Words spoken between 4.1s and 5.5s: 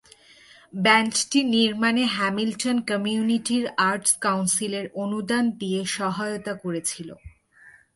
কাউন্সিলের অনুদান